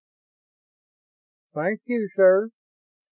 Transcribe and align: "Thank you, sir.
"Thank 1.53 1.81
you, 1.85 2.09
sir. 2.15 2.49